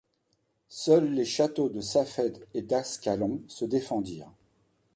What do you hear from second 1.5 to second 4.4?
de Safed et d'Ascalon se défendirent.